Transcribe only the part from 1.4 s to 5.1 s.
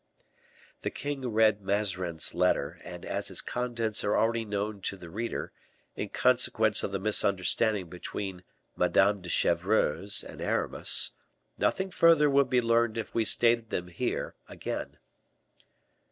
Mazarin's letter, and, as its contents are already known to